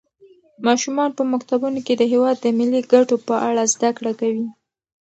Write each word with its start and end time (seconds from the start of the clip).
ماشومان 0.65 1.09
په 1.17 1.23
مکتبونو 1.31 1.79
کې 1.85 1.93
د 1.97 2.03
هېواد 2.13 2.35
د 2.41 2.45
ملي 2.57 2.81
ګټو 2.91 3.15
په 3.27 3.35
اړه 3.49 3.63
زده 3.73 3.89
کړه 3.97 4.11
کوي. 4.19 4.47